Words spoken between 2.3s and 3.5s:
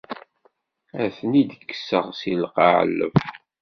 lqaɛ n lebḥer.